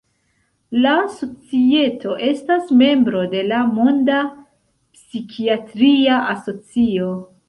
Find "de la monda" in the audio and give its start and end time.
3.33-4.21